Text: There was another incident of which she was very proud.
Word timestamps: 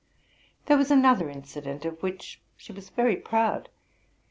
There 0.65 0.77
was 0.79 0.89
another 0.89 1.29
incident 1.29 1.85
of 1.85 2.01
which 2.01 2.41
she 2.57 2.71
was 2.73 2.89
very 2.89 3.17
proud. 3.17 3.69